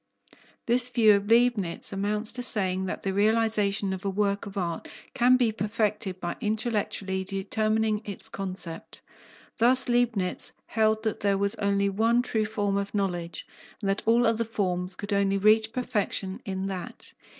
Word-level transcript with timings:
This 0.65 0.89
view 0.89 1.13
of 1.15 1.27
Leibnitz 1.27 1.93
amounts 1.93 2.31
to 2.31 2.41
saying 2.41 2.87
that 2.87 3.03
the 3.03 3.13
realization 3.13 3.93
of 3.93 4.03
a 4.03 4.09
work 4.09 4.47
of 4.47 4.57
art 4.57 4.87
can 5.13 5.37
be 5.37 5.51
perfected 5.51 6.19
by 6.19 6.37
intellectually 6.41 7.23
determining 7.23 8.01
its 8.03 8.27
concept. 8.27 9.01
Thus 9.59 9.87
Leibnitz 9.87 10.53
held 10.65 11.03
that 11.03 11.19
there 11.19 11.37
was 11.37 11.53
only 11.53 11.87
one 11.89 12.23
true 12.23 12.45
form 12.45 12.77
of 12.77 12.95
knowledge, 12.95 13.45
and 13.79 13.89
that 13.91 14.01
all 14.07 14.25
other 14.25 14.43
forms 14.43 14.95
could 14.95 15.13
only 15.13 15.37
reach 15.37 15.71
perfection 15.71 16.41
in 16.45 16.65
that. 16.65 17.13